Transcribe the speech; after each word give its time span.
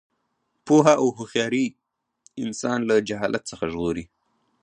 پوهه 0.65 0.93
او 1.01 1.07
هوښیاري 1.17 1.65
انسان 2.43 2.79
له 2.89 2.95
جهالت 3.09 3.43
څخه 3.51 3.63
ژغوري. 3.73 4.05